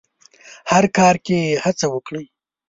[0.71, 2.25] هر کار کې هڅه وکړئ.